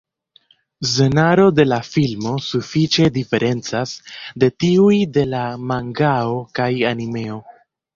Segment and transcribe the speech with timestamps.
[0.91, 3.95] Scenaro de la filmo sufiĉe diferencas
[4.45, 7.45] de tiuj de la mangao kaj animeo.